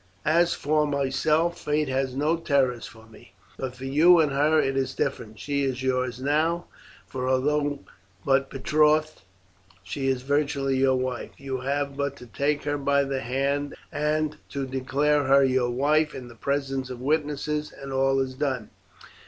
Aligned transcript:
As 0.25 0.55
for 0.55 0.87
myself, 0.87 1.59
fate 1.59 1.87
has 1.87 2.15
no 2.15 2.35
terrors 2.35 2.87
for 2.87 3.05
me; 3.05 3.33
but 3.55 3.75
for 3.75 3.85
you 3.85 4.19
and 4.19 4.31
her 4.31 4.59
it 4.59 4.75
is 4.75 4.95
different. 4.95 5.37
She 5.37 5.63
is 5.63 5.83
yours 5.83 6.19
now, 6.19 6.65
for 7.05 7.29
although 7.29 7.81
but 8.25 8.49
betrothed 8.49 9.21
she 9.83 10.07
is 10.07 10.23
virtually 10.23 10.77
your 10.77 10.95
wife. 10.95 11.29
You 11.37 11.59
have 11.59 11.95
but 11.95 12.15
to 12.15 12.25
take 12.25 12.63
her 12.63 12.79
by 12.79 13.03
the 13.03 13.21
hand 13.21 13.75
and 13.91 14.37
to 14.49 14.65
declare 14.65 15.25
her 15.25 15.43
your 15.43 15.69
wife 15.69 16.15
in 16.15 16.29
the 16.29 16.33
presence 16.35 16.89
of 16.89 16.99
witnesses, 16.99 17.71
and 17.71 17.93
all 17.93 18.19
is 18.21 18.33
done. 18.33 18.71